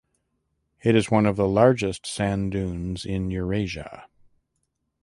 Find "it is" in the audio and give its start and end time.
0.81-1.11